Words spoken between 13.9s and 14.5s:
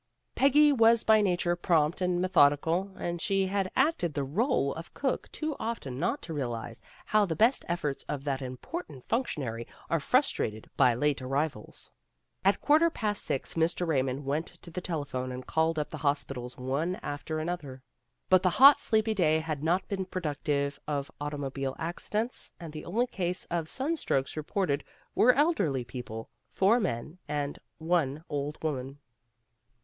mond went